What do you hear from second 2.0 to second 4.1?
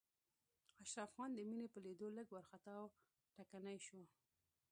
لږ وارخطا او ټکنی شو.